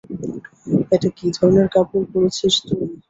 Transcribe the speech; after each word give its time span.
এটা 0.93 1.09
কী 1.17 1.27
ধরনের 1.35 1.67
কাপড় 1.73 2.05
পরেছিস 2.11 2.55
তুই? 2.61 2.81